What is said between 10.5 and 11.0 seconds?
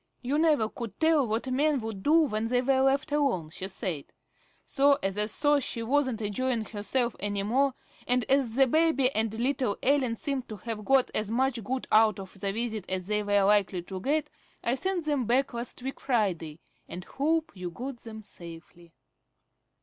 have